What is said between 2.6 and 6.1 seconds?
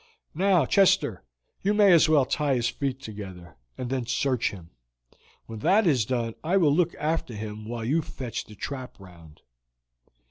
feet together, and then search him. When that is